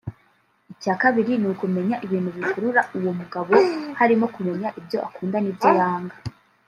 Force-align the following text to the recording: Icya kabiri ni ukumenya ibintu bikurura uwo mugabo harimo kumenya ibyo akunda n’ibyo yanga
Icya 0.73 0.93
kabiri 1.01 1.31
ni 1.37 1.47
ukumenya 1.51 1.95
ibintu 2.05 2.29
bikurura 2.37 2.81
uwo 2.97 3.11
mugabo 3.19 3.51
harimo 3.99 4.25
kumenya 4.35 4.69
ibyo 4.79 4.97
akunda 5.07 5.37
n’ibyo 5.41 5.69
yanga 5.79 6.15